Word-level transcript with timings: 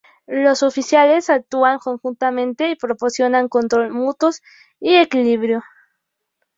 Los 0.25 0.63
oficiales 0.63 1.29
actuaron 1.29 1.77
conjuntamente 1.77 2.71
y 2.71 2.75
proporcionaron 2.75 3.49
controles 3.49 3.93
mutuos 3.93 4.41
y 4.79 4.95
equilibrio. 4.95 5.61